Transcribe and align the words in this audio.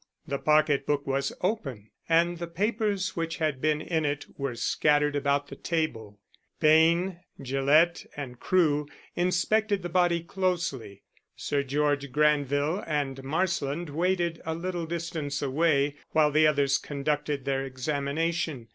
The 0.27 0.39
pocket 0.39 0.87
book 0.87 1.05
was 1.05 1.31
open, 1.41 1.91
and 2.09 2.39
the 2.39 2.47
papers 2.47 3.15
which 3.15 3.37
had 3.37 3.61
been 3.61 3.81
in 3.81 4.03
it 4.03 4.25
were 4.35 4.55
scattered 4.55 5.15
about 5.15 5.49
the 5.49 5.55
table. 5.55 6.19
Payne, 6.59 7.19
Gillett 7.39 8.07
and 8.17 8.39
Crewe 8.39 8.87
inspected 9.15 9.83
the 9.83 9.89
body 9.89 10.23
closely. 10.23 11.03
Sir 11.35 11.61
George 11.61 12.11
Granville 12.11 12.83
and 12.87 13.23
Marsland 13.23 13.89
waited 13.91 14.41
a 14.43 14.55
little 14.55 14.87
distance 14.87 15.39
away 15.39 15.97
while 16.13 16.31
the 16.31 16.47
others 16.47 16.79
conducted 16.79 17.45
their 17.45 17.63
examination. 17.63 18.69